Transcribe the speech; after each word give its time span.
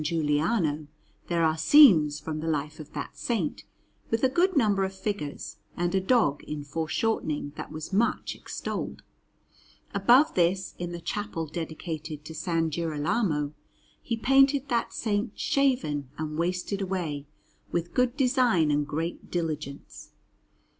Giuliano, 0.03 0.87
there 1.27 1.43
are 1.43 1.59
scenes 1.59 2.19
from 2.19 2.39
the 2.39 2.47
life 2.47 2.79
of 2.79 2.91
that 2.93 3.15
Saint, 3.15 3.65
with 4.09 4.23
a 4.23 4.29
good 4.29 4.57
number 4.57 4.83
of 4.83 4.95
figures, 4.95 5.57
and 5.77 5.93
a 5.93 6.01
dog 6.01 6.43
in 6.45 6.63
foreshortening 6.63 7.53
that 7.55 7.71
was 7.71 7.93
much 7.93 8.33
extolled. 8.33 9.03
Above 9.93 10.33
this, 10.33 10.73
in 10.79 10.91
the 10.91 10.99
chapel 10.99 11.45
dedicated 11.45 12.25
to 12.25 12.33
S. 12.33 12.47
Girolamo, 12.75 13.53
he 14.01 14.17
painted 14.17 14.69
that 14.69 14.91
Saint 14.91 15.39
shaven 15.39 16.09
and 16.17 16.35
wasted 16.35 16.81
away, 16.81 17.27
with 17.71 17.93
good 17.93 18.17
design 18.17 18.71
and 18.71 18.87
great 18.87 19.29
diligence. 19.29 20.13